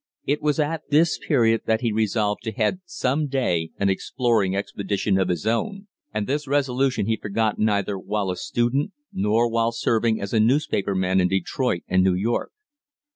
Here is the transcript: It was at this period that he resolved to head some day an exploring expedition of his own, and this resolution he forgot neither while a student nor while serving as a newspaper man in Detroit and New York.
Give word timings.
It 0.25 0.41
was 0.41 0.59
at 0.59 0.89
this 0.89 1.19
period 1.19 1.61
that 1.67 1.81
he 1.81 1.91
resolved 1.91 2.41
to 2.45 2.51
head 2.51 2.79
some 2.85 3.27
day 3.27 3.69
an 3.77 3.87
exploring 3.87 4.55
expedition 4.55 5.19
of 5.19 5.29
his 5.29 5.45
own, 5.45 5.85
and 6.11 6.25
this 6.25 6.47
resolution 6.47 7.05
he 7.05 7.17
forgot 7.21 7.59
neither 7.59 7.99
while 7.99 8.31
a 8.31 8.35
student 8.35 8.93
nor 9.13 9.47
while 9.47 9.71
serving 9.71 10.19
as 10.19 10.33
a 10.33 10.39
newspaper 10.39 10.95
man 10.95 11.21
in 11.21 11.27
Detroit 11.27 11.83
and 11.87 12.03
New 12.03 12.15
York. 12.15 12.51